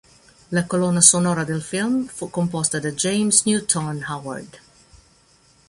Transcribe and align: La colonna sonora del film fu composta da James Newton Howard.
La 0.49 0.65
colonna 0.65 0.99
sonora 0.99 1.43
del 1.43 1.61
film 1.61 2.07
fu 2.07 2.31
composta 2.31 2.79
da 2.79 2.89
James 2.89 3.43
Newton 3.43 4.03
Howard. 4.07 4.57